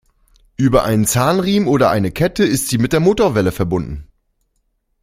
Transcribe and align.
Über 0.57 0.83
einen 0.83 1.05
Zahnriemen 1.05 1.69
oder 1.69 1.91
eine 1.91 2.09
Kette 2.09 2.43
ist 2.43 2.69
sie 2.69 2.79
mit 2.79 2.91
der 2.91 2.99
Motorwelle 2.99 3.51
verbunden. 3.51 4.07